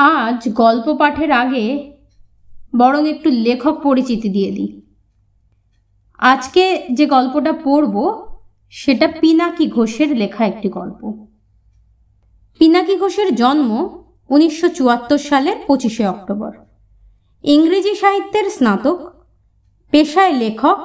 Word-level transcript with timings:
আজ 0.00 0.48
গল্প 0.52 0.96
পাঠের 0.98 1.30
আগে 1.32 1.92
বরং 2.76 3.08
একটু 3.08 3.30
লেখক 3.30 3.76
পরিচিতি 3.82 4.28
দিয়ে 4.28 4.50
দিই। 4.50 4.80
আজকে 6.18 6.86
যে 6.92 7.06
গল্পটা 7.06 7.52
পড়ব, 7.64 7.94
সেটা 8.70 9.06
পিনাকি 9.20 9.66
ঘোষের 9.66 10.16
লেখা 10.16 10.46
একটি 10.46 10.68
গল্প। 10.68 11.26
পিনাকি 12.58 12.96
ঘোষের 12.96 13.34
জন্ম 13.34 13.70
উনিশশো 14.28 14.68
চুয়াত্তর 14.68 15.18
সালের 15.18 15.56
পঁচিশে 15.66 16.06
অক্টোবর। 16.06 16.52
ইংরেজি 17.44 17.94
সাহিত্যের 17.94 18.50
স্নাতক, 18.50 18.98
পেশায় 19.90 20.32
লেখক, 20.32 20.78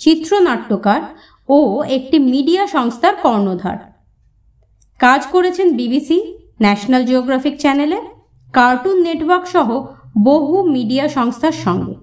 চিত্রনাট্যকার 0.00 1.02
ও 1.48 1.82
একটি 1.82 2.18
মিডিয়া 2.18 2.66
সংস্থার 2.66 3.14
কর্ণধার। 3.16 3.78
কাজ 4.98 5.26
করেছেন 5.26 5.76
বিবিসি, 5.76 6.18
ন্যাশনাল 6.60 7.04
জিওগ্রাফিক 7.04 7.58
চ্যানেলে 7.58 8.00
কার্টুন 8.52 9.02
নেটওয়ার্ক 9.02 9.46
সহ 9.46 9.86
বহু 10.18 10.62
মিডিয়া 10.62 11.08
সংস্থার 11.08 11.52
সঙ্গে। 11.52 11.94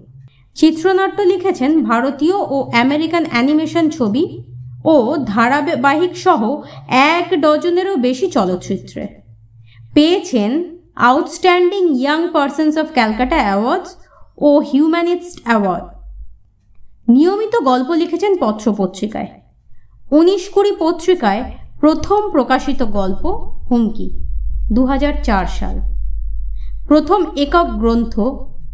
চিত্রনাট্য 0.54 1.22
লিখেছেন 1.22 1.84
ভারতীয় 1.84 2.34
ও 2.34 2.70
আমেরিকান 2.72 3.24
অ্যানিমেশন 3.30 3.90
ছবি 3.90 4.42
ও 4.84 5.16
ধারাবাহিক 5.24 6.16
সহ 6.16 6.62
এক 6.88 7.26
ডজনেরও 7.40 7.96
বেশি 7.96 8.26
চলচ্চিত্রে। 8.30 9.08
পেয়েছেন 9.94 10.64
outstanding 10.96 11.98
young 11.98 12.28
persons 12.32 12.76
of 12.78 12.86
Calcutta 12.92 13.36
awards 13.36 13.90
O 14.38 14.60
humanist 14.60 15.40
award. 15.44 15.86
নিয়মিত 17.08 17.56
গল্প 17.64 17.90
লিখেছেন 17.90 18.36
পত্রপত্রিকায়। 18.40 19.26
উনিশ 20.10 20.48
কুড়ি 20.48 20.72
পত্রিকায় 20.78 21.42
প্রথম 21.80 22.30
প্রকাশিত 22.30 22.82
গল্প 22.82 23.26
হুমকি 23.70 24.10
দু 24.72 24.86
হাজার 24.86 25.12
চার 25.22 25.46
সাল। 25.46 25.95
প্রথম 26.88 27.24
একক 27.36 27.64
গ্রন্থ 27.64 28.20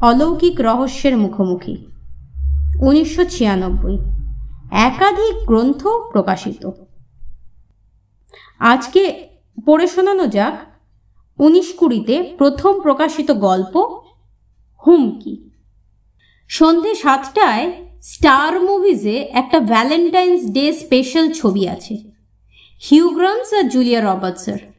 অলৌকিক 0.03 0.61
রহস্যের 0.61 1.17
মুখোমুখি। 1.17 1.87
উনিশশো 2.83 3.25
ছিয়ানব্বই। 3.25 3.99
একাধিক 4.71 5.47
গ্রন্থ 5.47 5.87
প্রকাশিত। 5.87 6.71
আজকে 8.59 9.29
পড়ে 9.67 9.87
শোনানো 9.87 10.27
যাক 10.27 10.59
উনিশ 11.41 11.73
কুড়িতে 11.73 12.35
প্রথম 12.39 12.81
প্রকাশিত 12.81 13.31
গল্প 13.31 14.01
হুমকি। 14.87 15.51
সন্ধে 16.49 16.95
সাতটায় 16.95 17.73
স্টার 18.03 18.61
মুভিজে 18.61 19.17
একটা 19.33 19.61
ভ্যালেন্টাইন্স 19.61 20.53
ডে 20.53 20.73
স্পেশাল 20.73 21.33
ছবি 21.33 21.69
আছে। 21.69 22.11
হিউগ্রান্স 22.91 23.55
আর 23.55 23.69
জুলিয়া 23.69 24.01
রবার্টসের। 24.01 24.72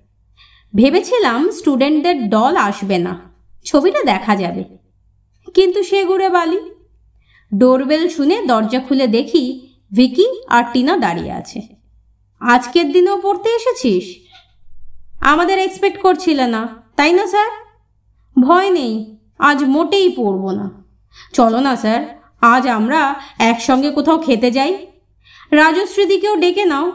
ভেবেছিলাম 0.76 1.52
স্টুডেন্টদের 1.52 2.30
দল 2.30 2.56
আসবে 2.56 2.98
না। 2.98 3.20
ছবিটা 3.66 4.04
দেখা 4.04 4.36
যাবে। 4.36 4.64
কিন্তু 5.54 5.84
সে 5.84 6.06
ঘুরে 6.06 6.30
বালি। 6.30 6.60
ডোরবেল 7.58 8.10
শুনে 8.10 8.46
দরজা 8.46 8.80
খুলে 8.80 9.08
দেখি 9.08 9.68
ভিকি 9.94 10.42
আর 10.48 10.64
টিনা 10.74 10.98
দাঁড়িয়ে 10.98 11.32
আছে। 11.32 11.62
আজকের 12.40 12.92
দিনেও 12.92 13.22
পড়তে 13.22 13.50
এসেছিস? 13.50 14.16
আমাদের 15.22 15.60
এক্সপেক্ট 15.60 16.02
করছিলে 16.02 16.48
না, 16.48 16.68
তাই 16.96 17.14
না 17.14 17.28
স্যার? 17.28 17.48
ভয় 18.40 18.70
নেই, 18.70 19.18
আজ 19.40 19.64
মোটেই 19.64 20.10
পড়ব 20.10 20.52
না। 20.52 20.84
চলো 21.34 21.60
না 21.60 21.76
স্যার, 21.76 22.22
আজ 22.42 22.68
আমরা 22.68 23.16
একসঙ্গে 23.40 23.92
কোথাও 23.92 24.18
খেতে 24.18 24.52
যাই। 24.52 24.88
রাজশ্রীদিকেও 25.52 26.36
ডেকে 26.36 26.66
নাও। 26.66 26.92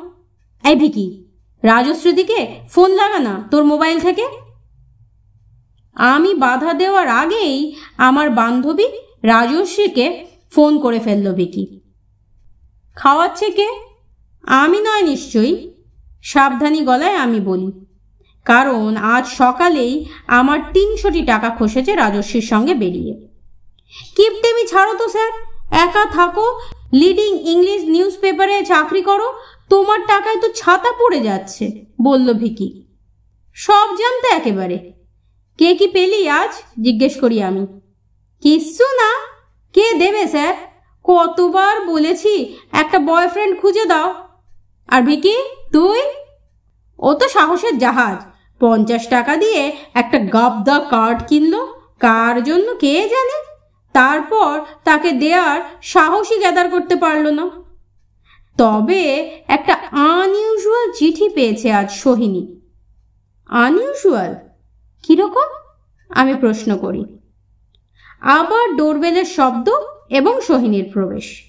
এই 0.69 0.77
ভিকি 0.77 1.28
রাজশ্রীদিকে 1.63 2.61
ফোন 2.71 2.91
লাগা 2.91 3.19
না, 3.19 3.49
তোর 3.51 3.65
মোবাইল 3.65 4.01
থেকে। 4.01 4.29
আমি 5.95 6.35
বাধা 6.35 6.75
দেওয়ার 6.75 7.09
আগেই 7.09 7.77
আমার 7.97 8.31
বান্ধবী 8.31 8.85
রাজশ্রীকে 9.23 10.27
ফোন 10.51 10.79
করে 10.79 10.99
ফেলল 10.99 11.35
বিকি 11.35 11.81
খাওয়াচ্ছে 12.97 13.51
কে? 13.51 13.69
আমি 14.43 14.81
নয় 14.81 15.03
নিশ্চয়ই। 15.03 15.75
সাবধানী 16.23 16.81
গলায় 16.81 17.17
আমি 17.17 17.41
বলি। 17.41 17.87
কারণ 18.45 18.97
আজ 18.97 19.27
সকালেই 19.27 20.07
আমার 20.27 20.59
তিনশোটি 20.73 21.23
টাকা 21.23 21.57
খসেছে 21.59 21.95
রাজস্বীর 21.95 22.43
সঙ্গে 22.43 22.75
বেরিয়ে। 22.75 23.29
কিপটেমি 24.17 24.67
ছাড়ো 24.67 24.95
তো, 24.95 25.09
স্যার। 25.09 25.31
একা 25.71 26.05
থাকো, 26.05 26.61
লিডিং 26.93 27.49
ইংলিশ 27.49 27.83
নিউজ 27.83 28.19
পেপারে 28.21 28.65
চাকরি 28.65 29.03
করো 29.03 29.33
তোমার 29.71 30.01
টাকায় 30.07 30.41
তো 30.41 30.53
ছাতা 30.53 30.93
পড়ে 30.93 31.21
যাচ্ছে, 31.21 31.85
বলল 32.03 32.33
ভিকি। 32.33 32.87
সব 33.55 33.89
জানতে 33.99 34.29
একেবারে। 34.37 34.93
কে 35.59 35.75
কি 35.75 35.87
পেলি 35.87 36.29
আজ? 36.29 36.51
জিজ্ঞেস 36.81 37.21
করি 37.21 37.43
আমি। 37.43 37.67
কিচ্ছু 38.43 38.85
না। 38.85 39.11
কে 39.73 39.95
দেবে, 39.95 40.27
স্যার? 40.27 40.55
কতবার 41.05 41.87
বলেছি, 41.87 42.57
একটা 42.73 42.99
বয়ফ্রেন্ড 42.99 43.61
খুঁজে 43.61 43.85
দাও। 43.85 44.15
আর 44.89 45.03
ভিকি, 45.03 45.37
তুই? 45.73 46.01
ও 46.99 47.15
তো 47.15 47.29
সাহসের 47.29 47.79
জাহাজ। 47.79 48.25
পঞ্চাশ 48.61 49.09
টাকা 49.09 49.37
দিয়ে 49.37 49.77
একটা 49.95 50.19
গাবদা 50.19 50.81
কার্ড 50.91 51.23
কিনলো। 51.29 51.81
কার 52.01 52.43
জন্য 52.43 52.75
কে 52.75 53.09
জানে? 53.09 53.39
তারপর 53.93 54.61
তাকে 54.85 55.13
দেওয়ার 55.13 55.61
সাহসই 55.83 56.39
গ্যাদার 56.39 56.69
করতে 56.69 56.97
পারল 56.97 57.31
না। 57.31 57.51
তবে 58.59 59.03
একটা 59.49 59.75
আনইউজুয়াল 59.93 60.93
চিঠি 60.93 61.29
পেয়েছে 61.29 61.73
আজ 61.73 61.91
সোহিনী। 61.91 62.61
আনইউজুয়াল 63.47 64.35
কীরকম? 65.03 65.47
আমি 66.09 66.35
প্রশ্ন 66.35 66.77
করি। 66.77 67.19
আবার 68.21 68.77
ডোরবেলের 68.77 69.25
শব্দ 69.25 69.71
এবং 70.11 70.41
সোহিনীর 70.41 70.91
প্রবেশ। 70.93 71.43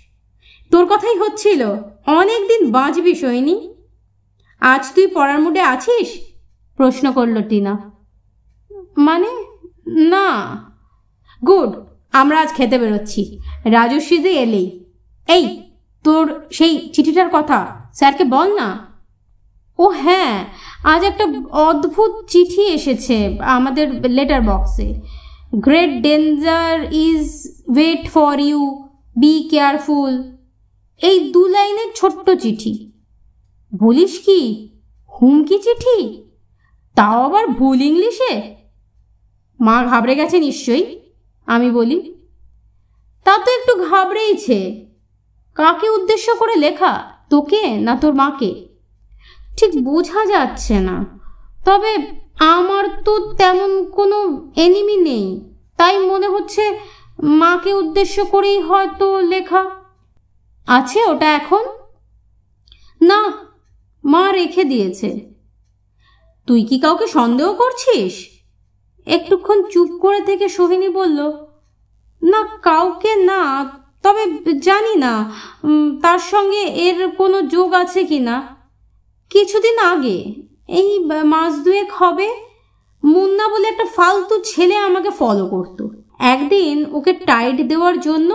তোর 0.72 0.86
কথাই 0.86 1.18
হচ্ছিল 1.18 1.66
অনেক 2.08 2.48
দিন 2.48 2.72
বাঁচবি 2.72 3.16
সোহিনী। 3.16 3.74
আজ 4.60 4.92
তুই 4.96 5.08
পড়ার 5.08 5.40
মুডে 5.40 5.62
আছিস? 5.62 6.08
প্রশ্ন 6.78 7.12
করল 7.12 7.42
টিনা। 7.42 7.92
মানে 8.98 9.46
না। 9.88 10.28
গুড, 11.48 11.76
আমরা 12.12 12.42
আজ 12.42 12.54
খেতে 12.54 12.80
বেরোচ্ছি। 12.80 13.40
রাজস্বী 13.66 14.18
যে 14.18 14.32
এলেই। 14.32 14.86
এই 15.28 15.69
তোর 16.10 16.46
সেই 16.52 16.90
চিঠিটার 16.94 17.30
কথা? 17.32 17.90
স্যারকে 17.94 18.24
বল 18.24 18.56
না। 18.56 18.88
ও 19.80 19.88
হ্যাঁ 19.88 20.46
আজ 20.84 21.04
একটা 21.04 21.26
অদ্ভুত 21.52 22.26
চিঠি 22.28 22.62
এসেছে 22.62 23.38
আমাদের 23.42 24.10
লেটার 24.10 24.42
বক্সে 24.42 25.02
great 25.56 26.02
danger 26.02 26.94
is 26.94 27.48
wait 27.76 28.10
for 28.10 28.40
you 28.40 28.90
be 29.20 29.48
careful 29.52 30.38
এই 31.02 31.32
দু 31.32 31.48
লাইনের 31.48 31.90
ছোট্ট 31.96 32.30
চিঠি। 32.30 32.92
বলিস 33.80 34.20
কি? 34.26 34.70
হুমকি 35.22 35.58
চিঠি? 35.60 36.24
তাও 36.96 37.24
আবার 37.24 37.48
ভুল 37.48 37.82
ইংলিশে? 37.82 38.56
মা 39.60 39.84
ঘাবড়ে 39.84 40.16
গেছে 40.16 40.40
নিশ্চয়ই, 40.40 41.00
আমি 41.46 41.72
বলি। 41.72 42.16
তা 43.24 43.38
তো 43.38 43.52
একটু 43.52 43.74
ঘাবড়েইছে। 43.90 44.89
কাকে 45.60 45.90
উদ্দেশ্য 45.90 46.36
করে 46.36 46.56
লেখা? 46.56 47.04
তোকে 47.30 47.72
না 47.78 47.96
তোর 47.96 48.14
মাকে? 48.14 48.68
ঠিক 49.58 49.84
বোঝা 49.84 50.26
যাচ্ছে 50.26 50.80
না। 50.80 51.20
তবে 51.66 51.98
আমার 52.40 53.02
তো 53.06 53.34
তেমন 53.34 53.92
কোনো 53.92 54.52
এনিমি 54.56 54.98
নেই। 54.98 55.56
তাই 55.78 56.00
মনে 56.00 56.28
হচ্ছে 56.28 56.80
মাকে 57.24 57.74
উদ্দেশ্য 57.74 58.26
করেই 58.26 58.62
হয়তো 58.62 59.22
লেখা। 59.22 59.66
আছে 60.68 61.06
ওটা 61.06 61.36
এখন? 61.36 61.66
না, 63.02 63.34
মা 64.06 64.32
রেখে 64.32 64.64
দিয়েছে। 64.64 65.34
তুই 66.48 66.64
কি 66.64 66.80
কাউকে 66.80 67.08
সন্দেহ 67.08 67.54
করছিস? 67.54 68.14
একটুক্ষণ 69.06 69.64
চুপ 69.64 69.90
করে 70.02 70.22
থেকে 70.22 70.50
সোহিনী 70.50 70.90
বলল, 70.90 71.32
না, 72.24 72.48
কাউকে 72.62 73.16
না 73.16 73.79
তবে 74.04 74.24
জানি 74.68 74.94
না 75.06 75.14
তার 76.04 76.22
সঙ্গে 76.32 76.62
এর 76.86 76.98
কোনো 77.20 77.38
যোগ 77.54 77.70
আছে 77.74 78.02
কি 78.04 78.20
না। 78.20 78.36
কিছুদিন 79.32 79.78
আগে, 79.94 80.18
এই 80.80 80.90
মাস 81.34 81.54
দুয়েক 81.66 81.90
হবে, 82.00 82.28
মুন্না 83.04 83.46
বলে 83.48 83.68
একটা 83.68 83.86
ফালতু 83.96 84.36
ছেলে 84.44 84.76
আমাকে 84.88 85.12
ফলো 85.20 85.46
করতো। 85.54 85.84
একদিন 86.34 86.78
ওকে 86.98 87.12
টাইট 87.30 87.58
দেওয়ার 87.68 87.96
জন্য 88.00 88.30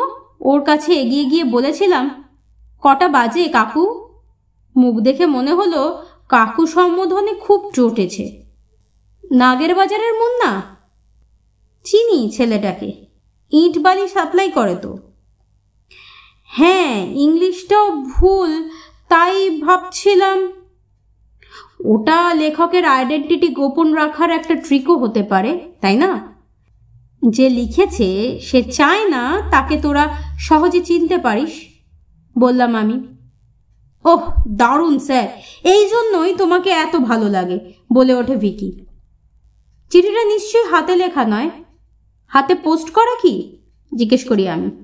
ওর 0.51 0.61
কাছে 0.69 0.91
এগিয়ে 1.03 1.25
গিয়ে 1.25 1.45
বলেছিলাম, 1.55 2.05
কটা 2.83 3.07
বাজে 3.09 3.43
কাকু? 3.49 3.85
মুখ 4.77 4.95
দেখে 5.07 5.27
মনে 5.27 5.53
হলো, 5.55 5.83
কাকু 6.29 6.63
সম্বোধনে 6.67 7.33
খুব 7.35 7.61
চটেছে। 7.77 8.25
নাগের 9.25 9.73
বাজারের 9.75 10.13
মুন্না? 10.21 10.51
চিনি 11.85 12.19
ছেলেটাকে। 12.37 12.91
ইট 13.53 13.75
বালি 13.85 14.05
সাপ্লাই 14.09 14.49
করে 14.51 14.77
তো। 14.83 14.93
হ্যাঁ 16.57 17.07
ইংলিশটাও 17.07 17.91
ভুল, 17.91 18.71
তাই 19.09 19.61
ভাবছিলাম। 19.61 20.53
ওটা 21.85 22.35
লেখকের 22.35 22.85
আইডেন্টিটি 22.85 23.49
গোপন 23.49 23.93
রাখার 23.93 24.31
একটা 24.31 24.55
ট্রিকও 24.55 24.97
হতে 24.97 25.23
পারে, 25.23 25.61
তাই 25.81 25.97
না? 25.97 26.35
যে 27.29 27.49
লিখেছে, 27.49 28.41
সে 28.43 28.63
চায় 28.63 29.09
না 29.09 29.43
তাকে 29.51 29.79
তোরা 29.79 30.09
সহজে 30.39 30.81
চিনতে 30.81 31.19
পারিস, 31.19 31.51
বললাম 32.39 32.75
আমি। 32.75 33.01
ওহ, 34.05 34.31
দারুণ 34.49 34.99
স্যার, 34.99 35.29
এই 35.65 35.89
জন্যই 35.89 36.35
তোমাকে 36.35 36.71
এত 36.71 36.97
ভালো 36.97 37.29
লাগে, 37.29 37.59
বলে 37.93 38.15
ওঠে 38.15 38.37
ভিকি। 38.37 38.87
চিঠিটা 39.91 40.25
নিশ্চয়ই 40.25 40.65
হাতে 40.65 40.97
লেখা 40.97 41.25
নয়, 41.25 41.51
হাতে 42.27 42.55
পোস্ট 42.55 42.91
করা 42.91 43.15
কি? 43.23 43.59
জিজ্ঞেস 43.95 44.29
করি 44.29 44.49
আমি। 44.49 44.84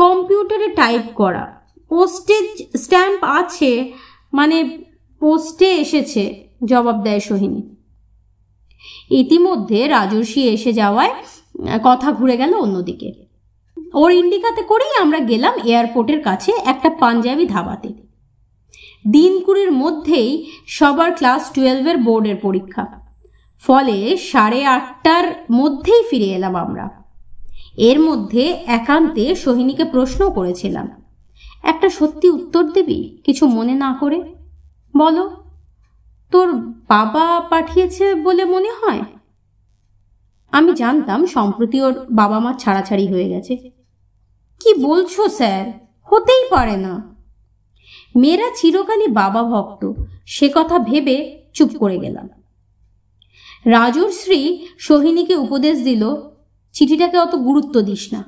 কম্পিউটারে 0.00 0.68
টাইপ 0.68 1.02
করা। 1.14 1.62
পোস্টেজ 1.88 2.80
স্ট্যাম্প 2.80 3.24
আছে 3.24 3.92
মানে 4.32 4.78
পোস্টে 5.20 5.76
এসেছে, 5.76 6.48
জবাব 6.64 7.02
দেয় 7.02 7.20
সোহিনী। 7.20 7.62
ইতিমধ্যে 9.10 9.88
রাজর্ষি 9.88 10.48
এসে 10.48 10.72
যাওয়ায় 10.72 11.14
কথা 11.84 12.12
ঘুরে 12.12 12.36
গেল 12.36 12.54
অন্যদিকে। 12.54 13.12
ওর 13.94 14.10
ইন্ডিকাতে 14.12 14.62
করেই 14.62 15.02
আমরা 15.02 15.18
গেলাম 15.18 15.54
এয়ারপোর্টের 15.64 16.22
কাছে 16.22 16.52
একটা 16.64 16.90
পাঞ্জাবি 16.90 17.46
ধাবাতে। 17.46 17.88
দিন 19.10 19.44
কুড়ির 19.44 19.72
মধ্যেই 19.72 20.50
সবার 20.66 21.14
ক্লাস 21.14 21.52
টুয়েলভের 21.52 21.96
বোর্ডের 21.96 22.36
পরীক্ষা। 22.36 22.86
ফলে 23.60 24.16
সাড়ে 24.16 24.64
আটটার 24.64 25.24
মধ্যেই 25.52 26.02
ফিরে 26.10 26.26
এলাম 26.26 26.56
আমরা। 26.56 26.99
এর 27.88 27.98
মধ্যে 28.00 28.44
একান্তে 28.66 29.34
সোহিনীকে 29.34 29.84
প্রশ্ন 29.84 30.30
করেছিলাম, 30.30 30.86
একটা 31.62 31.88
সত্যি 31.88 32.28
উত্তর 32.28 32.64
দিবি 32.72 33.18
কিছু 33.24 33.46
মনে 33.46 33.74
না 33.74 33.96
করে? 34.00 34.18
বলো, 34.96 35.24
তোর 36.30 36.48
বাবা 36.88 37.40
পাঠিয়েছে 37.50 38.14
বলে 38.14 38.44
মনে 38.44 38.70
হয়? 38.70 39.02
আমি 40.52 40.72
জানতাম 40.72 41.26
সম্প্রতি 41.26 41.82
ওর 41.82 41.94
বাবা 42.10 42.38
মা 42.40 42.52
ছাড়াছাড়ি 42.58 43.06
হয়ে 43.06 43.28
গেছে। 43.28 43.56
কি 44.60 44.70
বলছো 44.74 45.28
স্যার? 45.28 45.64
হতেই 46.04 46.44
পারে 46.50 46.76
না। 46.76 46.94
মেয়েরা 48.16 48.48
চিরকালই 48.56 49.08
বাবা 49.08 49.42
ভক্ত, 49.42 49.92
সে 50.26 50.46
কথা 50.54 50.78
ভেবে 50.78 51.16
চুপ 51.54 51.70
করে 51.78 51.98
গেলাম। 51.98 52.28
রাজশ্রী 53.64 54.66
সোহিনীকে 54.78 55.34
উপদেশ 55.36 55.76
দিল 55.80 56.29
চিঠিটাকে 56.72 57.18
অত 57.18 57.34
গুরুত্ব 57.34 57.80
দিস 57.80 58.12
না। 58.12 58.24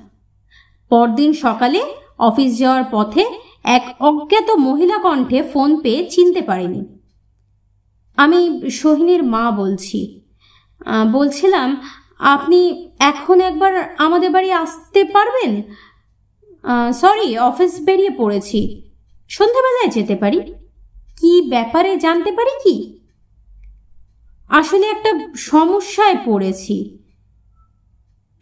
পরদিন 0.88 1.32
সকালে 1.32 1.82
অফিস 2.18 2.58
যাওয়ার 2.58 2.84
পথে 2.90 3.24
এক 3.64 3.94
অজ্ঞাত 4.00 4.50
মহিলা 4.50 4.98
কণ্ঠে 4.98 5.42
ফোন 5.42 5.80
পেয়ে 5.80 6.10
চিনতে 6.10 6.42
পারিনি। 6.42 6.84
আমি 8.16 8.70
সোহিনীর 8.70 9.22
মা 9.22 9.50
বলছি। 9.50 10.20
বলছিলাম, 11.12 11.82
আপনি 12.18 12.90
এখন 12.98 13.40
একবার 13.40 13.94
আমাদের 13.98 14.30
বাড়ি 14.30 14.52
আসতে 14.52 15.04
পারবেন? 15.04 15.62
সরি, 16.92 17.38
অফিস 17.38 17.80
বেরিয়ে 17.84 18.10
পড়েছি। 18.10 18.90
সন্ধ্যাবেলায় 19.28 19.90
যেতে 19.90 20.16
পারি। 20.16 20.40
কি 21.20 21.48
ব্যাপারে 21.48 21.96
জানতে 21.96 22.32
পারি 22.32 22.50
কি? 22.64 22.98
আসলে 24.48 24.86
একটা 24.86 25.12
সমস্যায় 25.36 26.16
পড়েছি। 26.24 26.98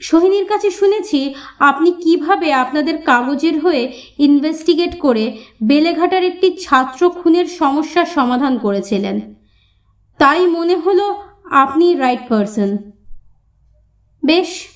সোহিনীর 0.00 0.47
কাছে 0.47 0.70
শুনেছি 0.70 1.35
আপনি 1.58 1.93
কীভাবে 1.93 2.52
আপনাদের 2.52 3.02
কাগজের 3.02 3.61
হয়ে 3.61 3.93
ইনভেস্টিগেট 4.19 4.99
করে 4.99 5.38
বেলেঘাটার 5.62 6.25
একটি 6.25 6.56
ছাত্র 6.56 7.11
খুনের 7.11 7.47
সমস্যার 7.47 8.06
সমাধান 8.06 8.58
করেছিলেন। 8.58 9.35
তাই 10.19 10.47
মনে 10.47 10.76
হলো 10.76 11.23
আপনি 11.50 11.94
রাইট 11.94 12.20
পারসন 12.29 12.76
বেশ, 14.25 14.69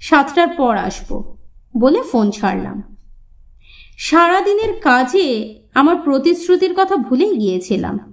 সাতটার 0.00 0.48
পর 0.48 0.76
আসব, 0.76 1.36
বলে 1.78 2.02
ফোন 2.02 2.30
ছাড়লাম। 2.30 2.96
সারাদিনের 3.98 4.80
কাজে 4.80 5.26
আমার 5.74 5.96
প্রতিশ্রুতির 5.96 6.72
কথা 6.76 6.96
ভুলেই 6.96 7.36
গিয়েছিলাম। 7.36 8.12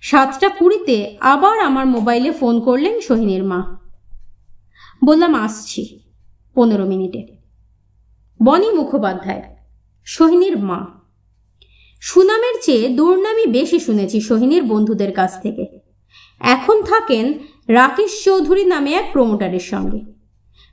সাতটা 0.00 0.48
কুড়িতে 0.48 1.16
আবার 1.20 1.58
আমার 1.58 1.86
মোবাইলে 1.86 2.32
ফোন 2.32 2.60
করলেন 2.60 3.00
সোহিনীর 3.00 3.44
মা। 3.44 3.83
বললাম, 5.04 5.34
আসছি। 5.34 6.00
পনেরো 6.54 6.86
মিনিটে। 6.86 7.26
বনি 8.42 8.70
মুখোপাধ্যায়, 8.70 9.56
সোহিনীর 10.04 10.58
মা। 10.58 10.86
সুনামের 12.00 12.54
চেয়ে 12.62 12.88
দুর্নামই 12.88 13.46
বেশি 13.46 13.78
শুনেছি 13.80 14.20
সোহিনীর 14.20 14.62
বন্ধুদের 14.62 15.12
কাছ 15.12 15.42
থেকে। 15.42 15.66
এখন 16.40 16.82
থাকেন 16.82 17.34
রাকেশ 17.68 18.24
চৌধুরী 18.24 18.64
নামে 18.64 18.92
এক 18.92 19.10
প্রমোটারের 19.12 19.60
সঙ্গে। 19.60 20.00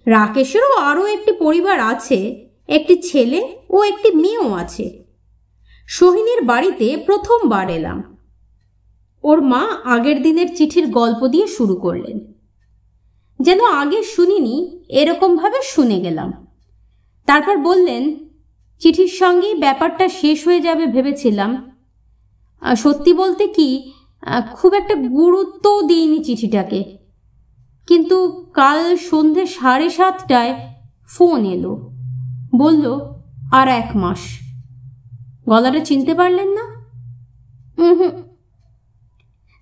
রাকেশেরও 0.05 0.77
আরও 0.77 1.05
একটি 1.05 1.31
পরিবার 1.31 1.79
আছে, 1.79 2.49
একটি 2.67 3.01
ছেলে 3.01 3.57
ও 3.69 3.83
একটি 3.83 4.11
মেয়েও 4.15 4.53
আছে। 4.53 5.03
সোহিনীর 5.87 6.41
বাড়িতে 6.41 7.03
প্রথমবার 7.05 7.69
এলাম। 7.69 8.17
ওর 9.23 9.41
মা 9.41 9.77
আগের 9.83 10.21
দিনের 10.21 10.55
চিঠির 10.55 10.87
গল্প 10.87 11.27
দিয়ে 11.27 11.47
শুরু 11.47 11.75
করলেন। 11.75 12.33
যেন 13.41 13.65
আগে 13.65 14.03
শুনিনি 14.03 14.83
এরকমভাবে 14.89 15.57
শুনে 15.63 15.99
গেলাম। 15.99 16.47
তারপর 17.25 17.57
বললেন, 17.57 18.15
চিঠির 18.79 19.07
সঙ্গেই 19.07 19.55
ব্যাপারটা 19.55 20.09
শেষ 20.09 20.47
হয়ে 20.47 20.59
যাবে 20.59 20.85
ভেবেছিলাম। 20.85 21.71
সত্যি 22.77 23.13
বলতে 23.13 23.47
কি 23.47 23.93
খুব 24.53 24.73
একটা 24.73 24.95
গুরুত্বও 24.95 25.81
দিইনি 25.81 26.23
চিঠিটাকে। 26.23 26.97
কিন্তু 27.87 28.45
কাল 28.53 28.97
সন্ধে 28.97 29.45
সাড়ে 29.45 29.89
সাতটায় 29.89 30.73
ফোন 31.07 31.45
এলো। 31.45 31.91
বলল, 32.55 32.99
আর 33.51 33.67
এক 33.67 33.91
মাস। 33.95 34.19
গলাটা 35.49 35.79
চিনতে 35.79 36.13
পারলেন 36.13 36.49
না? 36.49 36.63
হুম। 37.77 38.21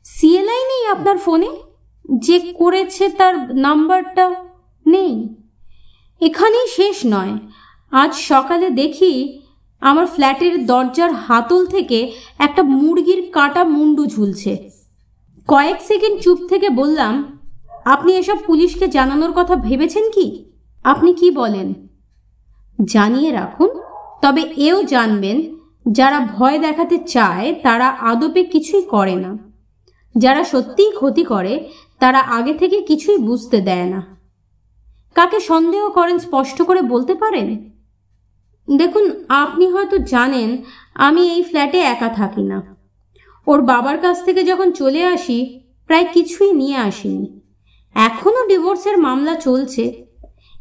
সিএলআই 0.04 0.64
নেই 0.64 0.88
আপনার 0.88 1.18
ফোনে? 1.18 1.69
যে 2.18 2.40
করেছে 2.40 3.10
তার 3.10 3.56
নাম্বারটা 3.56 4.36
নেই। 4.88 5.36
এখানেই 6.22 6.68
শেষ 6.68 7.02
নয়। 7.06 7.38
আজ 7.92 8.16
সকালে 8.16 8.70
দেখি 8.70 9.42
আমার 9.82 10.06
ফ্ল্যাটের 10.06 10.66
দরজার 10.66 11.14
হাতল 11.14 11.66
থেকে 11.66 12.12
একটা 12.40 12.64
মুরগির 12.64 13.30
কাটা 13.32 13.64
মুন্ডু 13.64 14.06
ঝুলছে। 14.06 14.70
কয়েক 15.48 15.82
সেকেন্ড 15.82 16.22
চুপ 16.22 16.40
থেকে 16.50 16.70
বললাম, 16.70 17.40
আপনি 17.86 18.14
এসব 18.14 18.38
পুলিশকে 18.46 18.88
জানানোর 18.88 19.32
কথা 19.36 19.56
ভেবেছেন 19.56 20.12
কি? 20.12 20.46
আপনি 20.84 21.14
কি 21.14 21.32
বলেন? 21.32 21.74
জানিয়ে 22.86 23.32
রাখুন, 23.32 23.70
তবে 24.22 24.42
এও 24.58 24.84
জানবেন, 24.84 25.58
যারা 25.92 26.20
ভয় 26.20 26.60
দেখাতে 26.60 26.98
চায় 26.98 27.56
তারা 27.64 27.88
আদপে 27.88 28.44
কিছুই 28.44 28.82
করে 28.82 29.16
না। 29.16 29.38
যারা 30.18 30.44
সত্যিই 30.44 30.92
ক্ষতি 30.92 31.24
করে 31.24 31.70
তারা 32.00 32.20
আগে 32.20 32.54
থেকে 32.54 32.82
কিছুই 32.82 33.18
বুঝতে 33.18 33.62
দেয় 33.62 33.86
না। 33.86 34.18
কাকে 35.16 35.40
সন্দেহ 35.40 35.90
করেন, 35.90 36.20
স্পষ্ট 36.20 36.62
করে 36.62 36.82
বলতে 36.82 37.16
পারেন? 37.16 37.70
দেখুন, 38.78 39.24
আপনি 39.30 39.72
হয়তো 39.72 39.98
জানেন, 39.98 40.64
আমি 40.96 41.30
এই 41.30 41.44
ফ্ল্যাটে 41.44 41.80
একা 41.80 42.10
থাকি 42.10 42.44
না। 42.44 42.76
ওর 43.48 43.62
বাবার 43.62 43.98
কাছ 43.98 44.26
থেকে 44.26 44.44
যখন 44.44 44.72
চলে 44.72 45.04
আসি, 45.04 45.60
প্রায় 45.88 46.06
কিছুই 46.14 46.52
নিয়ে 46.52 46.76
আসিনি। 46.76 47.40
এখনও 47.96 48.48
ডিভোর্সের 48.48 48.98
মামলা 48.98 49.36
চলছে। 49.36 50.06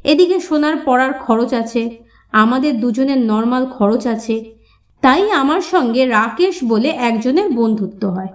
এদিকে 0.05 0.41
সোনার 0.41 0.77
পড়ার 0.85 1.13
খরচ 1.13 1.55
আছে, 1.55 2.05
আমাদের 2.33 2.81
দুজনের 2.81 3.19
নর্মাল 3.19 3.67
খরচ 3.67 4.07
আছে। 4.07 4.55
তাই 5.01 5.31
আমার 5.31 5.61
সঙ্গে 5.61 6.07
রাকেশ 6.07 6.59
বলে 6.65 6.89
একজনের 6.89 7.51
বন্ধুত্ব 7.51 8.09
হয়। 8.09 8.29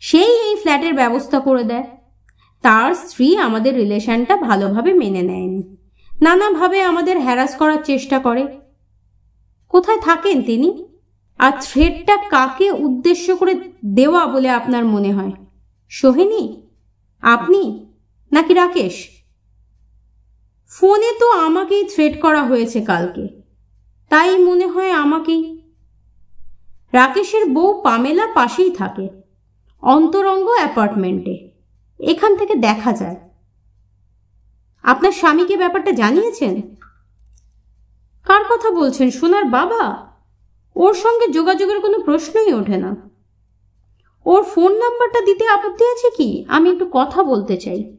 সেই 0.00 0.48
এই 0.48 0.56
ফ্ল্যাটের 0.56 0.94
ব্যবস্থা 0.94 1.40
করে 1.40 1.64
দেয়। 1.64 2.03
তার 2.64 2.94
স্ত্রী 2.94 3.36
আমাদের 3.36 3.74
রিলেশনটা 3.74 4.36
ভালোভাবে 4.36 4.92
মেনে 4.92 5.22
নেয়নি। 5.22 5.76
নানাভাবে 6.22 6.82
আমাদের 6.82 7.20
হ্যারাস 7.20 7.56
করার 7.56 7.84
চেষ্টা 7.84 8.18
করে। 8.18 8.60
কোথায় 9.68 10.00
থাকেন 10.00 10.42
তিনি? 10.42 10.98
আর 11.38 11.52
থ্রেডটা 11.60 12.16
কাকে 12.16 12.70
উদ্দেশ্য 12.70 13.36
করে 13.36 13.54
দেওয়া 13.84 14.26
বলে 14.26 14.48
আপনার 14.48 14.84
মনে 14.84 15.12
হয়? 15.12 15.32
সোহিনী? 15.88 16.62
আপনি? 17.20 17.86
নাকি 18.32 18.54
রাকেশ? 18.54 19.08
ফোনে 20.68 21.12
তো 21.20 21.30
আমাকেই 21.30 21.84
থ্রেড 21.84 22.20
করা 22.20 22.42
হয়েছে 22.42 22.80
কালকে। 22.80 23.42
তাই 24.08 24.38
মনে 24.38 24.66
হয় 24.66 24.90
আমাকেই। 24.90 25.72
রাকেশের 26.92 27.46
বউ 27.46 27.80
পামেলা 27.82 28.26
পাশেই 28.34 28.70
থাকে, 28.70 29.08
অন্তরঙ্গ 29.82 30.48
অ্যাপার্টমেন্টে। 30.48 31.53
এখান 32.04 32.36
থেকে 32.36 32.54
দেখা 32.54 32.92
যায়। 32.92 33.16
আপনার 34.82 35.12
স্বামীকে 35.12 35.56
ব্যাপারটা 35.56 35.92
জানিয়েছেন? 35.92 36.76
কার 38.24 38.44
কথা 38.44 38.70
বলছেন? 38.70 39.10
সোনার 39.10 39.44
বাবা? 39.44 40.12
ওর 40.76 40.94
সঙ্গে 40.94 41.26
যোগাযোগের 41.28 41.80
কোনো 41.80 41.98
প্রশ্নই 41.98 42.52
ওঠে 42.52 42.76
না। 42.76 42.96
ওর 44.24 44.42
ফোন 44.42 44.72
নাম্বারটা 44.72 45.20
দিতে 45.20 45.48
আপত্তি 45.48 45.84
আছে 45.84 46.10
কি? 46.16 46.44
আমি 46.48 46.70
একটু 46.70 46.90
কথা 46.92 47.22
বলতে 47.22 47.56
চাই। 47.56 47.96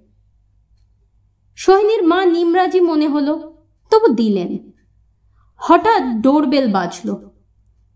সোহিনীর 1.56 2.04
মা 2.04 2.26
নিমরাজি 2.26 2.82
মনে 2.82 3.08
হলো, 3.08 3.58
তবু 3.90 4.08
দিলেন। 4.08 4.72
হঠাৎ 5.58 6.04
ডোরবেল 6.04 6.72
বাজল। 6.72 7.16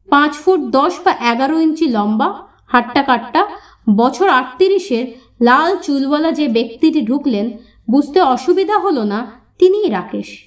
পাঁচ 0.10 0.34
ফুট 0.34 0.60
দশ 0.60 1.00
বা 1.06 1.12
এগারো 1.12 1.60
ইঞ্চি 1.60 1.88
লম্বা 1.88 2.48
হাট্টা 2.68 3.04
কাট্টা 3.04 3.48
বছর 3.96 4.30
আটত্রিশের 4.30 5.29
লাল 5.42 5.78
চুলওয়ালা 5.78 6.32
যে 6.32 6.48
ব্যক্তিটি 6.48 7.02
ঢুকলেন, 7.02 7.58
বুঝতে 7.90 8.22
অসুবিধা 8.22 8.80
হলো 8.80 9.04
না, 9.04 9.32
তিনিই 9.60 9.90
রাকেশ। 9.90 10.46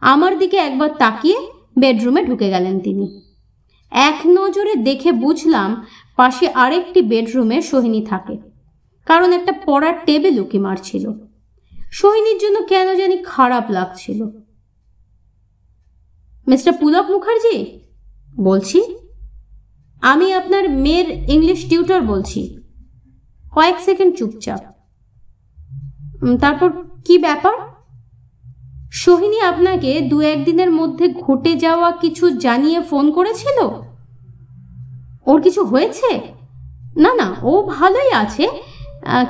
আমার 0.00 0.38
দিকে 0.38 0.56
একবার 0.56 0.90
তাকিয়ে 0.98 1.38
বেডরুমে 1.78 2.24
ঢুকে 2.24 2.50
গেলেন 2.50 2.80
তিনি। 2.80 3.22
এক 3.90 4.20
নজরে 4.26 4.74
দেখে 4.74 5.12
বুঝলাম 5.12 5.86
পাশে 6.16 6.48
আরেকটি 6.48 7.02
বেডরুমে 7.02 7.62
সোহিনী 7.62 8.06
থাকে, 8.06 8.36
কারণ 9.06 9.32
একটা 9.32 9.52
পড়ার 9.66 9.94
টেবিল 10.06 10.40
উকি 10.40 10.58
মারছিল। 10.58 11.12
সোহিনীর 11.92 12.38
জন্য 12.38 12.62
কেন 12.62 12.94
জানি 12.94 13.18
খারাপ 13.24 13.70
লাগছিল। 13.70 14.24
মিস্টার 16.46 16.72
পুলক 16.80 17.10
মুখার্জি? 17.10 17.80
বলছি। 18.40 18.80
আমি 20.00 20.32
আপনার 20.32 20.70
মেয়ের 20.70 21.08
ইংলিশ 21.30 21.68
টিউটর 21.68 22.00
বলছি। 22.00 22.59
কয়েক 23.52 23.76
সেকেন্ড 23.84 24.12
চুপচাপ। 24.16 24.60
তারপর 26.40 26.68
কি 27.06 27.14
ব্যাপার? 27.18 27.56
সোহিনী 28.92 29.38
আপনাকে 29.40 29.90
দু 30.10 30.16
একদিনের 30.32 30.70
মধ্যে 30.70 31.06
ঘটে 31.26 31.52
যাওয়া 31.54 31.88
কিছু 32.02 32.24
জানিয়ে 32.44 32.80
ফোন 32.80 33.04
করেছিল? 33.12 33.58
ওর 35.26 35.38
কিছু 35.42 35.60
হয়েছে? 35.64 36.10
না 36.96 37.10
না, 37.14 37.28
ও 37.42 37.52
ভালোই 37.76 38.10
আছে 38.12 38.46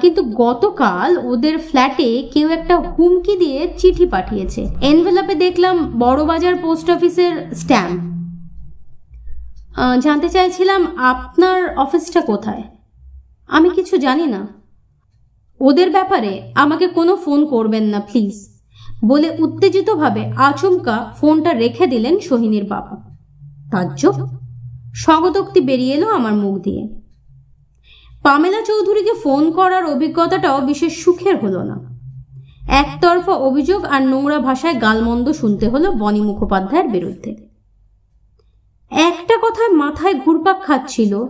কিন্তু 0.00 0.20
গতকাল 0.22 1.10
ওদের 1.32 1.54
ফ্ল্যাটে 1.58 2.08
কেউ 2.34 2.48
একটা 2.48 2.74
হুমকি 2.92 3.34
দিয়ে 3.36 3.60
চিঠি 3.78 4.06
পাঠিয়েছে। 4.06 4.60
এনভেলপে 4.80 5.34
দেখলাম 5.34 5.76
বড়বাজার 5.98 6.56
পোস্ট 6.56 6.86
অফিসের 6.90 7.34
স্ট্যাম্প। 7.54 8.00
জানতে 10.02 10.28
চাইছিলাম 10.28 10.80
আপনার 11.12 11.58
অফিসটা 11.76 12.20
কোথায়? 12.20 12.62
আমি 13.50 13.70
কিছু 13.70 13.96
জানি 13.96 14.26
না। 14.26 14.48
ওদের 15.60 15.90
ব্যাপারে 15.90 16.52
আমাকে 16.54 16.86
কোনো 16.88 17.16
ফোন 17.16 17.46
করবেন 17.46 17.84
না, 17.84 18.00
প্লিজ। 18.00 18.34
বলে 19.04 19.36
উত্তেজিতভাবে 19.38 20.24
আচমকা 20.36 21.14
ফোনটা 21.16 21.52
রেখে 21.52 21.86
দিলেন 21.86 22.20
সোহিনীর 22.20 22.64
বাবা। 22.64 23.16
তাজ্জব 23.72 24.28
স্বগতোক্তি 24.94 25.60
বেরিয়ে 25.60 25.94
এলো 25.94 26.08
আমার 26.08 26.32
মুখ 26.32 26.62
দিয়ে। 26.62 26.88
পামেলা 28.22 28.60
চৌধুরীকে 28.60 29.12
ফোন 29.22 29.50
করার 29.50 29.84
অভিজ্ঞতাটাও 29.84 30.60
বিশেষ 30.60 30.92
সুখের 31.04 31.36
হলো 31.36 31.62
না। 31.62 31.98
একতরফা 32.68 33.32
অভিযোগ 33.32 33.84
আর 33.84 34.02
নোংরা 34.02 34.38
ভাষায় 34.38 34.80
গালমন্দ 34.80 35.32
শুনতে 35.32 35.68
হলো 35.68 35.92
বনি 35.92 36.20
মুখোপাধ্যায়ের 36.20 36.88
বিরুদ্ধে। 36.88 37.36
একটা 38.90 39.36
কথায় 39.42 39.68
মাথায় 39.68 40.14
ঘুরপাক 40.14 40.62
খাচ্ছিল 40.62 41.26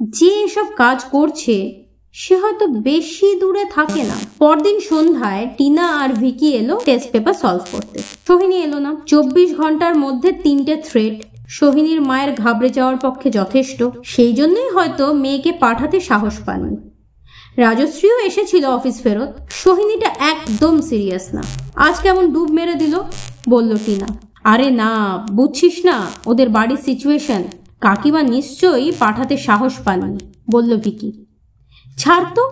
যে 0.00 0.26
এসব 0.26 0.64
কাজ 0.76 1.04
করছে, 1.10 1.84
সে 2.12 2.36
হয়তো 2.36 2.66
বেশি 2.66 3.40
দূরে 3.40 3.64
থাকে 3.74 4.02
না। 4.02 4.16
পরদিন 4.38 4.80
সন্ধ্যায় 4.80 5.48
টিনা 5.58 5.86
আর 5.88 6.08
ভিকি 6.12 6.48
এলো 6.54 6.80
টেস্ট 6.84 7.10
পেপার 7.12 7.34
সলভ 7.34 7.64
করতে। 7.72 7.98
সোহিনী 8.26 8.56
এলো 8.56 8.78
না। 8.78 8.96
চব্বিশ 9.06 9.56
ঘণ্টার 9.56 9.94
মধ্যে 9.94 10.32
তিনটে 10.32 10.76
থ্রেট 10.76 11.24
সোহিনীর 11.48 12.00
মায়ের 12.00 12.32
ঘাবড়ে 12.32 12.68
যাওয়ার 12.68 12.96
পক্ষে 12.96 13.30
যথেষ্ট। 13.30 13.84
সেই 14.04 14.32
জন্যই 14.32 14.70
হয়তো 14.70 15.12
মেয়েকে 15.12 15.52
পাঠাতে 15.52 16.00
সাহস 16.00 16.34
পাননি। 16.46 16.76
রাজশ্রীও 17.56 18.18
এসেছিল 18.18 18.64
অফিস 18.64 19.02
ফেরত। 19.02 19.30
সোহিনীটা 19.50 20.10
একদম 20.32 20.80
সিরিয়াস 20.80 21.34
না। 21.34 21.42
আজ 21.74 22.00
কেমন 22.00 22.32
ডুব 22.32 22.50
মেরে 22.50 22.74
দিল, 22.74 22.94
বলল 23.48 23.76
টিনা। 23.86 24.06
আরে 24.44 24.70
না, 24.70 24.90
বুঝছিস 25.32 25.84
না, 25.84 26.06
ওদের 26.26 26.48
বাড়ির 26.48 26.76
সিচুয়েশন 26.76 27.42
কাকিমা 27.82 28.22
নিশ্চয়ই 28.34 28.88
পাঠাতে 29.02 29.34
সাহস 29.46 29.74
পাননি, 29.86 30.22
বলল 30.52 30.72
ভিকি। 30.84 31.10
ছাড় 31.98 32.26
তো, 32.36 32.44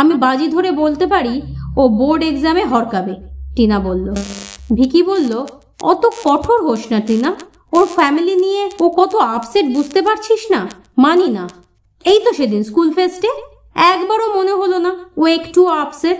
আমি 0.00 0.14
বাজি 0.24 0.46
ধরে 0.54 0.70
বলতে 0.82 1.04
পারি 1.12 1.34
ও 1.80 1.82
বোর্ড 1.98 2.20
এক্সামে 2.30 2.62
হরকাবে, 2.72 3.14
টিনা 3.56 3.78
বলল। 3.88 4.06
ভিকি 4.76 5.00
বলল, 5.10 5.32
অত 5.90 6.02
কঠোর 6.24 6.58
হোস 6.66 6.82
না 6.92 6.98
টিনা, 7.08 7.30
ওর 7.76 7.86
ফ্যামিলি 7.96 8.34
নিয়ে 8.44 8.62
ও 8.82 8.84
কত 8.98 9.12
আপসেট 9.36 9.66
বুঝতে 9.76 10.00
পারছিস 10.06 10.42
না, 10.54 10.60
মানি 11.04 11.28
না। 11.36 11.44
এই 12.04 12.18
তো 12.24 12.30
সেদিন 12.38 12.62
স্কুল 12.68 12.88
ফেস্টে, 12.96 13.30
একবারও 13.92 14.28
মনে 14.36 14.54
হলো 14.60 14.78
না 14.86 14.92
ও 15.20 15.22
একটু 15.38 15.60
আপসেট। 15.82 16.18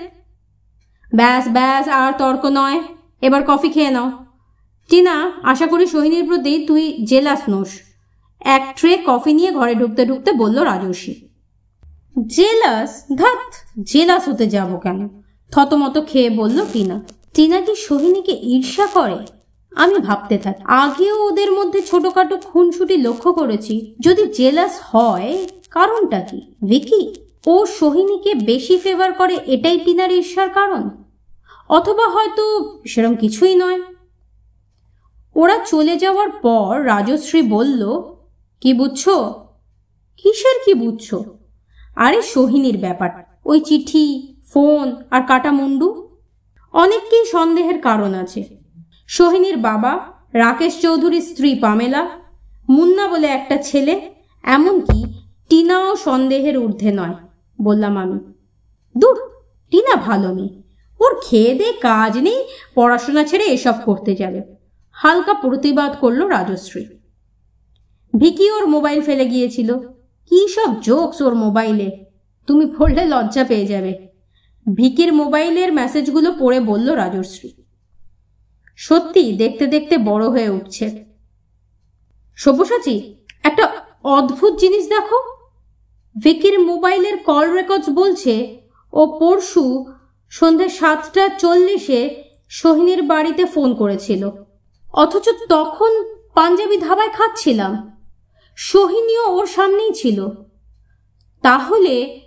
ব্যাস 1.12 1.44
ব্যাস, 1.56 1.84
আর 2.00 2.10
তর্ক 2.20 2.42
নয়, 2.58 2.78
এবার 3.26 3.42
কফি 3.50 3.68
খেয়ে 3.74 3.92
নাও। 3.96 4.08
টিনা, 4.90 5.14
আশা 5.52 5.66
করি 5.72 5.84
সোহিনীর 5.92 6.24
প্রতি 6.28 6.52
তুই 6.68 6.82
জেলাস 7.10 7.42
নোস। 7.52 7.70
এক 8.44 8.74
ট্রে 8.76 8.98
কফি 9.06 9.32
নিয়ে 9.32 9.50
ঘরে 9.50 9.74
ঢুকতে 9.74 10.06
ঢুকতে 10.06 10.32
বলল 10.32 10.58
রাজস্বী 10.58 11.14
জেলাস, 12.28 13.04
ধাত, 13.16 13.52
জেলাস 13.86 14.28
হতে 14.28 14.46
যাব 14.46 14.78
কেন? 14.78 15.08
থতমত 15.50 16.06
খেয়ে 16.06 16.30
বলল 16.30 16.66
টিনা 16.72 17.00
টিনা 17.34 17.60
কি 17.60 17.74
সোহিনীকে 17.76 18.32
ঈর্ষা 18.32 18.86
করে? 18.86 19.18
আমি 19.76 19.98
ভাবতে 19.98 20.38
থাকি, 20.38 20.62
আগেও 20.66 21.26
ওদের 21.26 21.52
মধ্যে 21.52 21.82
ছোটখাটো 21.82 22.36
খুনসুটি 22.36 22.96
লক্ষ্য 22.96 23.32
করেছি। 23.32 23.94
যদি 24.00 24.26
জেলাস 24.26 24.80
হয়, 24.82 25.46
কারণটা 25.70 26.20
কি? 26.20 26.54
ভিকি, 26.68 27.14
ও 27.46 27.66
সোহিনীকে 27.66 28.34
বেশি 28.34 28.78
ফেভার 28.78 29.12
করে 29.12 29.38
এটাই 29.46 29.78
টিনার 29.78 30.12
ঈর্ষার 30.12 30.48
কারণ? 30.48 30.90
অথবা 31.68 32.08
হয়তো 32.08 32.74
সেরম 32.88 33.14
কিছুই 33.14 33.54
নয়? 33.54 33.80
ওরা 35.34 35.58
চলে 35.58 35.96
যাওয়ার 35.96 36.30
পর 36.30 36.86
রাজশ্রী 36.86 37.42
বলল 37.42 38.02
কি 38.62 38.74
বুঝছ? 38.74 39.08
কিসের 40.16 40.56
কি 40.64 40.74
বুঝছ? 40.74 41.14
আরে 41.96 42.22
সোহিনীর 42.22 42.78
ব্যাপার। 42.78 43.10
ওই 43.44 43.60
চিঠি, 43.60 44.36
ফোন 44.52 44.96
আর 45.10 45.22
কাটা 45.22 45.52
মুন্ডু 45.52 46.18
অনেককেই 46.72 47.26
সন্দেহের 47.26 47.80
কারণ 47.80 48.14
আছে। 48.14 48.58
সোহিনীর 49.06 49.56
বাবা, 49.56 50.00
রাকেশ 50.32 50.80
চৌধুরীর 50.80 51.22
স্ত্রী 51.22 51.54
পামেলা, 51.54 52.08
মুন্না 52.68 53.08
বলে 53.08 53.26
একটা 53.26 53.56
ছেলে, 53.56 54.14
এমনকি 54.42 55.14
টিনাও 55.48 55.96
সন্দেহের 55.96 56.58
ঊর্ধ্বে 56.58 56.92
নয়, 56.92 57.14
বললাম 57.62 57.96
আমি। 57.98 58.18
দূর, 58.98 59.16
টিনা 59.70 59.96
ভালো 59.96 60.34
মেয়ে। 60.34 60.62
ওর 61.00 61.20
খেয়ে 61.22 61.54
দে, 61.54 61.72
কাজ 61.72 62.18
নেই, 62.18 62.44
পড়াশোনা 62.74 63.24
ছেড়ে 63.24 63.44
এসব 63.44 63.74
করতে 63.84 64.14
যাবে। 64.14 64.42
হালকা 64.92 65.34
প্রতিবাদ 65.34 65.96
করল 66.00 66.20
রাজশ্রী। 66.26 66.84
ভিকি 68.14 68.50
ওর 68.50 68.66
মোবাইল 68.66 69.00
ফেলে 69.00 69.24
গিয়েছিল। 69.24 69.78
কি 70.26 70.48
সব 70.48 70.80
জোকস 70.80 71.22
ওর 71.22 71.34
মোবাইলে। 71.34 72.06
তুমি 72.46 72.66
পড়লে 72.78 73.04
লজ্জা 73.04 73.44
পেয়ে 73.44 73.66
যাবে। 73.66 74.08
ভিকির 74.76 75.12
মোবাইলের 75.12 75.72
মেসেজগুলো 75.72 76.32
পড়ে 76.38 76.60
বলল 76.60 76.90
রাজশ্রী। 76.92 77.50
সত্যি, 78.76 79.32
দেখতে 79.32 79.66
দেখতে 79.66 79.98
বড় 79.98 80.28
হয়ে 80.28 80.50
উঠছে। 80.50 81.06
সব্যসাচী, 82.36 83.14
একটা 83.42 83.68
অদ্ভুত 84.04 84.58
জিনিস 84.58 84.88
দেখো। 84.88 85.22
ভিকির 86.22 86.60
মোবাইলের 86.60 87.18
কল 87.18 87.50
রেকর্ডস 87.50 87.88
বলছে, 87.90 88.58
ও 88.92 89.06
পরশু 89.06 89.84
সন্ধে 90.30 90.68
সাতটা 90.68 91.28
চল্লিশে 91.28 92.14
সোহিনীর 92.48 93.02
বাড়িতে 93.02 93.44
ফোন 93.44 93.74
করেছিল। 93.74 94.30
অথচ 94.94 95.28
তখন 95.48 96.04
পাঞ্জাবি 96.34 96.76
ধাবায় 96.76 97.08
খাচ্ছিলাম। 97.08 97.91
সোহিনীও 98.56 99.36
ওর 99.36 99.46
সামনেই 99.46 99.92
ছিল। 99.92 100.28
তাহলে 101.42 102.20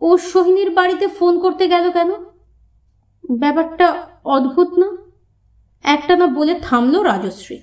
ও 0.00 0.18
সোহিনীর 0.18 0.70
বাড়িতে 0.70 1.08
ফোন 1.08 1.40
করতে 1.40 1.68
গেল 1.68 1.90
কেন? 1.90 2.10
ব্যাপারটা 3.30 4.06
অদ্ভুত 4.24 4.78
না? 4.78 4.96
একটা 5.84 6.16
না 6.16 6.26
বলে 6.26 6.60
থামলো 6.62 7.02
রাজশ্রী। 7.02 7.58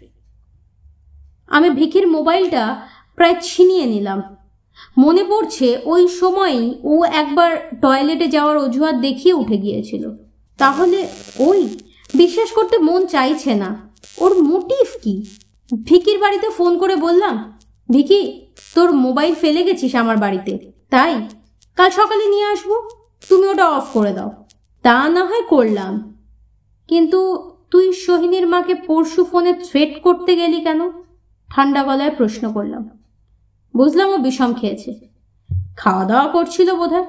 আমি 1.47 1.69
ভিকির 1.69 2.07
মোবাইলটা 2.07 2.87
প্রায় 3.15 3.35
ছিনিয়ে 3.41 3.85
নিলাম। 3.85 4.35
মনে 4.97 5.23
পড়ছে 5.23 5.81
ওই 5.85 6.07
সময়ই 6.07 6.79
ও 6.83 7.03
একবার 7.03 7.69
টয়লেটে 7.81 8.27
যাওয়ার 8.27 8.57
অজুহাত 8.57 8.95
দেখিয়ে 8.95 9.33
উঠে 9.33 9.57
গিয়েছিল। 9.57 10.09
তাহলে 10.57 11.07
ওই 11.39 11.79
বিশ্বাস 12.15 12.51
করতে 12.51 12.77
মন 12.77 13.05
চাইছে 13.05 13.55
না। 13.55 13.93
ওর 14.17 14.43
মোটিভ 14.43 15.01
কি? 15.03 15.25
ভিকির 15.83 16.19
বাড়িতে 16.19 16.49
ফোন 16.49 16.77
করে 16.77 16.95
বললাম 16.95 17.59
ভিকি 17.91 18.45
তোর 18.75 18.91
মোবাইল 18.93 19.35
ফেলে 19.35 19.63
গেছিস 19.63 19.95
আমার 19.95 20.17
বাড়িতে। 20.17 20.71
তাই 20.89 21.27
কাল 21.75 21.89
সকালে 21.89 22.25
নিয়ে 22.27 22.45
আসব, 22.45 22.87
তুমি 23.29 23.47
ওটা 23.47 23.69
অফ 23.69 23.87
করে 23.93 24.13
দাও। 24.13 24.45
তা 24.81 25.09
না 25.09 25.25
হয় 25.25 25.41
করলাম। 25.41 26.23
কিন্তু 26.87 27.51
তুই 27.71 27.93
সোহিনীর 27.93 28.47
মাকে 28.47 28.75
পরশু 28.75 29.23
ফোনে 29.23 29.53
থ্রেট 29.53 30.03
করতে 30.03 30.35
গেলি 30.35 30.61
কেন? 30.61 30.91
ঠান্ডা 31.49 31.83
গলায় 31.83 32.11
প্রশ্ন 32.11 32.53
করলাম। 32.53 32.89
বুঝলাম 33.75 34.09
ও 34.09 34.17
বিষম 34.17 34.53
খেয়েছে। 34.53 35.09
খাওয়া 35.77 36.05
দাওয়া 36.05 36.27
করছিল 36.27 36.75
বোধহয়। 36.75 37.05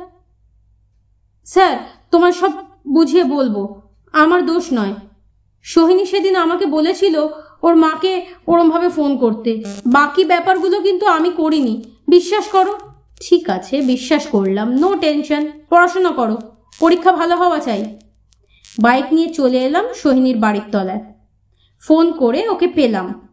স্যার 1.45 1.77
তোমার 2.11 2.33
সব 2.33 2.53
বুঝিয়ে 2.89 3.25
বলব, 3.25 3.81
আমার 4.13 4.47
দোষ 4.47 4.67
নয়। 4.73 4.95
সোহিনী 5.63 6.05
সেদিন 6.05 6.37
আমাকে 6.37 6.67
বলেছিল 6.67 7.29
ওর 7.65 7.75
মাকে 7.75 8.27
ওরমভাবে 8.49 8.89
ফোন 8.89 9.17
করতে। 9.17 9.65
বাকি 9.87 10.25
ব্যাপারগুলো 10.25 10.81
কিন্তু 10.81 11.07
আমি 11.07 11.31
করিনি। 11.31 11.83
বিশ্বাস 12.09 12.49
করো? 12.49 12.79
ঠিক 13.21 13.51
আছে, 13.51 13.81
বিশ্বাস 13.81 14.27
করলাম। 14.27 14.73
নো 14.73 14.95
টেনশন 14.97 15.47
পড়াশোনা 15.71 16.11
করো। 16.11 16.39
পরীক্ষা 16.81 17.13
ভালো 17.13 17.37
হওয়া 17.37 17.59
চাই। 17.59 17.99
বাইক 18.79 19.05
নিয়ে 19.13 19.29
চলে 19.29 19.59
এলাম 19.59 19.85
সোহিনীর 19.95 20.39
বাড়ির 20.39 20.63
তলায়। 20.73 21.01
ফোন 21.81 22.13
করে 22.13 22.49
ওকে 22.49 22.67
পেলাম। 22.67 23.29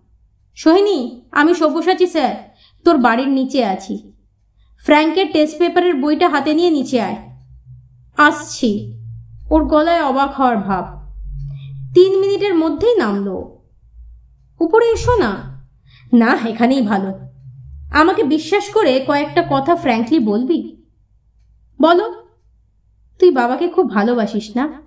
সোহিনী, 0.56 1.22
আমি 1.32 1.54
সব্যসাচী 1.54 2.08
স্যার। 2.08 2.56
তোর 2.86 2.98
বাড়ির 2.98 3.28
নিচে 3.28 3.66
আছি। 3.66 4.14
ফ্র্যাঙ্কের 4.84 5.26
টেস্ট 5.34 5.60
পেপারের 5.60 5.94
বইটা 5.94 6.30
হাতে 6.30 6.54
নিয়ে 6.54 6.70
নিচে 6.70 7.02
আয়। 7.02 7.16
আসছি। 8.18 9.00
ওর 9.52 9.64
গলায় 9.64 10.04
অবাক 10.04 10.36
হওয়ার 10.36 10.58
ভাব। 10.58 11.02
তিন 11.94 12.20
মিনিটের 12.20 12.56
মধ্যেই 12.56 12.96
নামলো। 12.96 13.61
উপরে 14.62 14.86
এসো 14.86 15.18
না। 15.18 15.62
না, 16.14 16.38
এখানেই 16.50 16.82
ভালো। 16.82 17.20
আমাকে 17.94 18.24
বিশ্বাস 18.24 18.70
করে 18.70 19.04
কয়েকটা 19.08 19.48
কথা 19.50 19.76
ফ্র্যাঙ্কলি 19.76 20.20
বলবি? 20.20 20.84
বলো। 21.82 22.28
তুই 23.20 23.32
বাবাকে 23.32 23.68
খুব 23.68 23.90
ভালোবাসিস 23.90 24.56
না? 24.56 24.82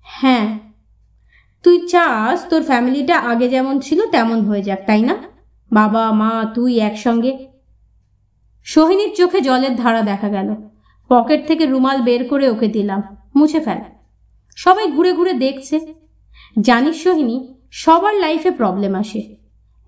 হ্যাঁ। 0.00 0.58
তুই 1.62 1.88
চাস 1.88 2.48
তোর 2.48 2.62
ফ্যামিলিটা 2.62 3.18
আগে 3.18 3.48
যেমন 3.48 3.80
ছিল 3.80 4.06
তেমন 4.10 4.40
হয়ে 4.40 4.62
যাক, 4.62 4.78
তাই 4.86 5.02
না? 5.02 5.16
বাবা, 5.72 6.12
মা, 6.12 6.44
তুই 6.54 6.80
একসঙ্গে। 6.80 7.48
সোহিনীর 8.64 9.14
চোখে 9.16 9.40
জলের 9.40 9.76
ধারা 9.76 10.02
দেখা 10.02 10.28
গেল। 10.28 10.54
পকেট 11.08 11.46
থেকে 11.46 11.66
রুমাল 11.66 12.02
বের 12.02 12.28
করে 12.28 12.50
ওকে 12.50 12.68
দিলাম। 12.68 13.02
মুছে 13.36 13.60
ফেল। 13.60 13.78
সবাই 14.56 14.92
ঘুরে 14.92 15.12
ঘুরে 15.12 15.32
দেখছে। 15.32 15.94
জানিস 16.60 17.02
সোহিনী 17.02 17.53
সবার 17.74 18.14
লাইফে 18.14 18.50
প্রবলেম 18.50 18.92
আসে। 18.94 19.20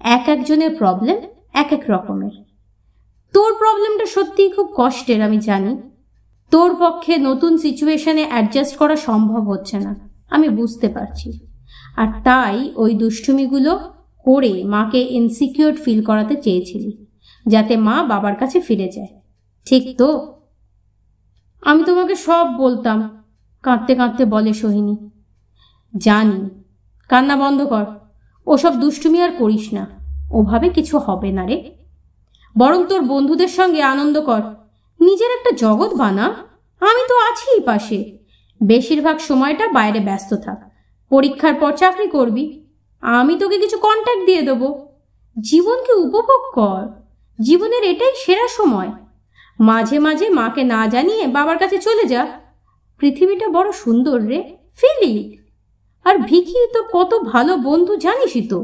এক 0.00 0.24
একজনের 0.28 0.72
প্রবলেম 0.76 1.18
এক 1.54 1.70
এক 1.72 1.84
রকমের। 1.88 2.34
তোর 3.34 3.50
প্রবলেমটা 3.58 4.06
সত্যিই 4.06 4.50
খুব 4.50 4.66
কষ্টের, 4.76 5.20
আমি 5.22 5.38
জানি। 5.38 5.72
তোর 6.52 6.70
পক্ষে 6.80 7.12
নতুন 7.18 7.52
সিচুয়েশনে 7.56 8.24
অ্যাডজাস্ট 8.28 8.74
করা 8.76 8.96
সম্ভব 8.96 9.42
হচ্ছে 9.50 9.76
না, 9.78 9.92
আমি 10.30 10.48
বুঝতে 10.48 10.88
পারছি। 10.88 11.28
আর 11.96 12.08
তাই 12.24 12.56
ওই 12.76 12.92
দুষ্টুমিগুলো 12.94 13.72
করে 14.26 14.52
মাকে 14.64 15.00
ইনসিকিউর 15.18 15.74
ফিল 15.74 16.00
করাতে 16.04 16.34
চেয়েছিলি, 16.42 16.90
যাতে 17.46 17.74
মা 17.76 17.96
বাবার 18.02 18.34
কাছে 18.34 18.58
ফিরে 18.60 18.88
যায়। 18.96 19.12
ঠিক 19.66 19.84
তো? 19.98 20.08
আমি 21.62 21.80
তোমাকে 21.84 22.14
সব 22.26 22.46
বলতাম, 22.58 22.98
কাঁদতে 23.64 23.92
কাঁদতে 23.94 24.24
বলে 24.24 24.52
সোহিনী। 24.52 24.94
জানি 25.94 26.40
কান্না 27.08 27.36
বন্ধ 27.36 27.62
কর। 27.62 27.84
ওসব 28.46 28.80
দুষ্টুমি 28.80 29.22
আর 29.22 29.30
করিস 29.38 29.72
না। 29.72 29.86
ওভাবে 30.30 30.68
কিছু 30.68 30.98
হবে 30.98 31.32
না 31.32 31.46
রে। 31.46 31.74
বরং 32.58 32.84
তোর 32.86 33.02
বন্ধুদের 33.02 33.48
সঙ্গে 33.48 33.82
আনন্দ 33.82 34.20
কর। 34.20 34.40
নিজের 35.00 35.30
একটা 35.30 35.50
জগৎ 35.56 35.94
বানা। 35.94 36.22
আমি 36.80 37.08
তো 37.08 37.14
আছি 37.18 37.60
পাশে। 37.60 38.18
বেশিরভাগ 38.62 39.18
সময়টা 39.18 39.68
বাইরে 39.68 40.00
ব্যস্ত 40.00 40.34
থাক। 40.34 40.72
পরীক্ষার 41.10 41.54
পর 41.54 41.72
চাকরি 41.72 42.08
করবি। 42.08 42.66
আমি 43.00 43.38
তোকে 43.38 43.58
কিছু 43.58 43.78
কন্ট্যাক্ট 43.78 44.26
দিয়ে 44.26 44.42
দেবো। 44.42 44.88
জীবনকে 45.40 45.92
উপভোগ 45.92 46.52
কর। 46.54 46.86
জীবনের 47.40 47.84
এটাই 47.84 48.12
সেরা 48.26 48.48
সময়। 48.48 48.92
মাঝে 49.60 49.98
মাঝে 49.98 50.28
মাকে 50.28 50.64
না 50.64 50.86
জানিয়ে 50.86 51.26
বাবার 51.26 51.58
কাছে 51.58 51.78
চলে 51.78 52.04
যা। 52.04 52.26
পৃথিবীটা 52.98 53.48
বড় 53.48 53.72
সুন্দর 53.72 54.22
রে। 54.22 54.56
ফিলি 54.76 55.38
আর 56.06 56.14
ভিকি 56.28 56.58
তো 56.74 56.80
কত 56.94 57.10
ভালো 57.32 57.52
বন্ধু 57.68 57.92
জানিসই 58.06 58.44
তো। 58.52 58.58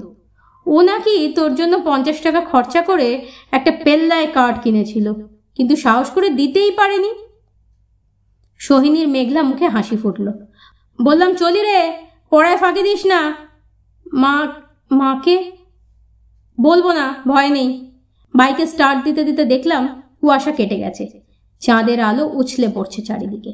ও 0.66 0.76
নাকি 0.90 1.14
তোর 1.36 1.50
জন্য 1.58 1.74
পঞ্চাশ 1.88 2.18
টাকা 2.26 2.40
খরচা 2.50 2.80
করে 2.90 3.08
একটা 3.56 3.72
পেল্লায় 3.84 4.28
কার্ড 4.36 4.56
কিনেছিল, 4.64 5.06
কিন্তু 5.56 5.74
সাহস 5.84 6.08
করে 6.16 6.28
দিতেই 6.40 6.70
পারেনি। 6.80 7.12
সোহিনীর 8.60 9.08
মেঘলা 9.14 9.42
মুখে 9.50 9.66
হাসি 9.74 9.96
ফুটল। 10.02 10.26
বললাম, 10.98 11.30
চলি 11.40 11.60
রে, 11.68 11.78
পড়ায় 12.32 12.58
ফাঁকি 12.62 12.82
দিস 12.88 13.02
না। 13.12 13.20
মা, 14.22 14.34
মাকে 15.00 15.36
বলব 16.58 16.86
না, 16.98 17.06
ভয় 17.30 17.50
নেই। 17.56 17.68
বাইকে 18.34 18.64
স্টার্ট 18.72 18.98
দিতে 19.06 19.22
দিতে 19.28 19.42
দেখলাম 19.52 19.82
কুয়াশা 20.20 20.52
কেটে 20.58 20.76
গেছে। 20.82 21.04
চাঁদের 21.62 21.98
আলো 22.08 22.24
উছলে 22.40 22.68
পড়ছে 22.76 23.00
চারিদিকে। 23.08 23.52